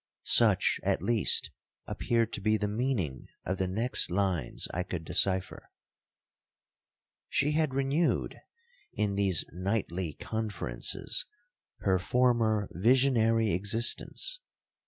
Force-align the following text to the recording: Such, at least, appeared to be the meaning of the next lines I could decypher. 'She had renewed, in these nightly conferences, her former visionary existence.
Such, 0.23 0.79
at 0.81 1.03
least, 1.03 1.51
appeared 1.85 2.33
to 2.33 2.41
be 2.41 2.57
the 2.57 2.67
meaning 2.67 3.27
of 3.45 3.57
the 3.59 3.67
next 3.67 4.09
lines 4.09 4.67
I 4.73 4.81
could 4.81 5.05
decypher. 5.05 5.69
'She 7.29 7.51
had 7.51 7.75
renewed, 7.75 8.41
in 8.93 9.13
these 9.13 9.45
nightly 9.51 10.13
conferences, 10.13 11.27
her 11.81 11.99
former 11.99 12.67
visionary 12.71 13.51
existence. 13.51 14.39